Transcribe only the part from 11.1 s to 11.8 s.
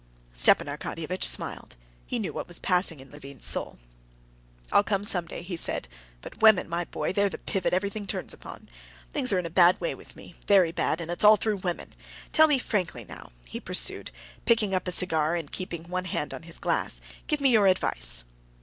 it's all through